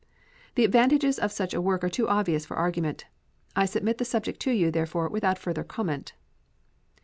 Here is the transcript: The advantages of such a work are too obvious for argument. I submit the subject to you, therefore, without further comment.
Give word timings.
The 0.55 0.65
advantages 0.65 1.19
of 1.19 1.31
such 1.31 1.53
a 1.53 1.61
work 1.61 1.83
are 1.83 1.87
too 1.89 2.07
obvious 2.09 2.43
for 2.43 2.57
argument. 2.57 3.05
I 3.55 3.67
submit 3.67 3.99
the 3.99 4.03
subject 4.03 4.39
to 4.39 4.51
you, 4.51 4.71
therefore, 4.71 5.07
without 5.09 5.37
further 5.37 5.63
comment. 5.63 6.13